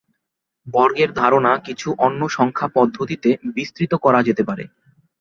বর্গের 0.67 1.09
ধারণা 1.13 1.51
কিছু 1.57 1.87
অন্য 1.97 2.21
সংখ্যা 2.29 2.67
পদ্ধতিতে 2.67 3.29
বিস্তৃত 3.55 3.93
করা 3.95 4.19
যেতে 4.23 4.43
পারে। 4.43 4.63